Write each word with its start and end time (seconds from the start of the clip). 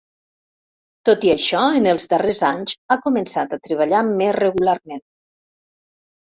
Tot 1.09 1.27
i 1.29 1.31
això, 1.33 1.61
en 1.81 1.89
els 1.91 2.07
darrers 2.15 2.41
anys 2.49 2.75
ha 2.89 2.99
començat 3.05 3.55
a 3.55 3.63
treballar 3.69 4.03
més 4.17 4.35
regularment. 4.41 5.07